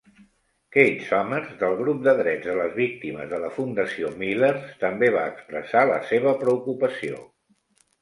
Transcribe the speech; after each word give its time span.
Kate 0.77 1.03
Summers, 1.09 1.51
del 1.59 1.75
grup 1.81 1.99
de 2.07 2.15
drets 2.21 2.49
de 2.53 2.57
les 2.61 2.73
víctimes 2.79 3.31
de 3.35 3.43
la 3.45 3.53
Fundació 3.59 4.11
Milers, 4.25 4.67
també 4.87 5.13
va 5.21 5.29
expressar 5.37 5.89
la 5.95 6.05
seva 6.11 6.39
preocupació. 6.45 7.27